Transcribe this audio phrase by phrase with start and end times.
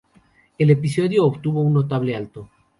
[0.57, 2.49] El episodio obtuvo un notable alto.